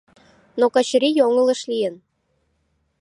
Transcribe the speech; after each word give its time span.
Но 0.59 0.65
Качырий 0.75 1.13
йоҥылыш 1.19 1.61
лийын. 1.71 1.95